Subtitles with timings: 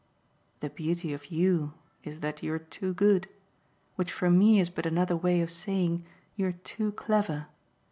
[0.61, 3.29] "The beauty of YOU is that you're too good;
[3.97, 7.49] which for me is but another way of saying you're too clever.